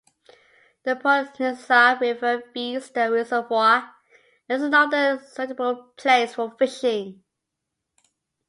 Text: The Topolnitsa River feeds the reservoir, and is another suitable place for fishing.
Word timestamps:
The 0.83 0.95
Topolnitsa 0.95 1.99
River 2.01 2.41
feeds 2.55 2.89
the 2.89 3.11
reservoir, 3.11 3.93
and 4.49 4.57
is 4.59 4.63
another 4.65 5.19
suitable 5.23 5.93
place 5.95 6.33
for 6.33 6.49
fishing. 6.57 7.23